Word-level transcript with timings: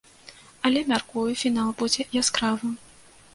Але, 0.69 0.81
мяркую, 0.91 1.25
фінал 1.43 1.69
будзе 1.83 2.07
яскравым. 2.23 2.73